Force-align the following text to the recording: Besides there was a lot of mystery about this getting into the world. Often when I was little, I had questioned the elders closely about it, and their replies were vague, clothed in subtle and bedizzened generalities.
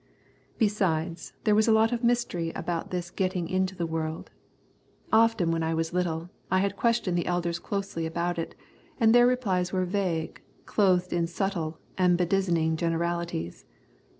Besides 0.57 1.33
there 1.43 1.53
was 1.53 1.67
a 1.67 1.71
lot 1.71 1.91
of 1.91 2.03
mystery 2.03 2.51
about 2.55 2.89
this 2.89 3.11
getting 3.11 3.47
into 3.47 3.75
the 3.75 3.85
world. 3.85 4.31
Often 5.13 5.51
when 5.51 5.61
I 5.61 5.75
was 5.75 5.93
little, 5.93 6.31
I 6.49 6.57
had 6.57 6.75
questioned 6.75 7.15
the 7.15 7.27
elders 7.27 7.59
closely 7.59 8.07
about 8.07 8.39
it, 8.39 8.55
and 8.99 9.13
their 9.13 9.27
replies 9.27 9.71
were 9.71 9.85
vague, 9.85 10.41
clothed 10.65 11.13
in 11.13 11.27
subtle 11.27 11.77
and 11.99 12.17
bedizzened 12.17 12.79
generalities. 12.79 13.63